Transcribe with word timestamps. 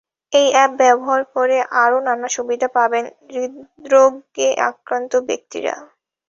এই 0.33 0.47
অ্যাপ 0.53 0.71
ব্যবহার 0.79 1.21
করে 1.35 1.57
আরও 1.83 1.97
নানা 2.07 2.27
সুবিধা 2.35 2.67
পাবেন 2.77 3.03
হৃদ্রোগে 3.29 4.49
আক্রান্ত 4.69 5.13
ব্যক্তিরা। 5.29 5.75